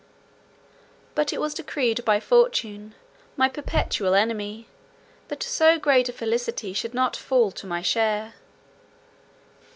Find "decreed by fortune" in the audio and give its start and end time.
1.53-2.95